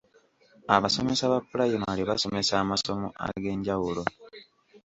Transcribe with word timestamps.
Abasomesa 0.75 1.31
ba 1.31 1.39
pulayimale 1.49 2.01
basomesa 2.09 2.53
amasomo 2.63 3.07
ag'enjawulo. 3.25 4.03